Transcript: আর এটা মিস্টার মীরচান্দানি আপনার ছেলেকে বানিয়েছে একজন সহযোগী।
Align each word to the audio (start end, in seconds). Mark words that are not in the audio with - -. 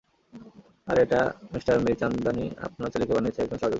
আর 0.87 0.97
এটা 0.99 1.19
মিস্টার 1.53 1.75
মীরচান্দানি 1.79 2.45
আপনার 2.61 2.91
ছেলেকে 2.93 3.13
বানিয়েছে 3.13 3.39
একজন 3.41 3.57
সহযোগী। 3.57 3.69